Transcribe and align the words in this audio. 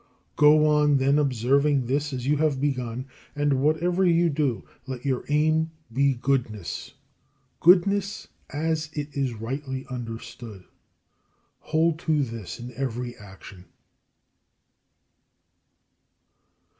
Go 0.35 0.65
on 0.65 0.97
then 0.97 1.19
observing 1.19 1.85
this 1.85 2.11
as 2.11 2.25
you 2.25 2.37
have 2.37 2.59
begun, 2.59 3.05
and 3.35 3.61
whatever 3.61 4.03
you 4.03 4.31
do, 4.31 4.63
let 4.87 5.05
your 5.05 5.23
aim 5.29 5.69
be 5.93 6.15
goodness, 6.15 6.95
goodness 7.59 8.27
as 8.49 8.89
it 8.93 9.15
is 9.15 9.35
rightly 9.35 9.85
understood. 9.91 10.63
Hold 11.59 11.99
to 11.99 12.23
this 12.23 12.59
in 12.59 12.73
every 12.73 13.15
action. 13.15 13.65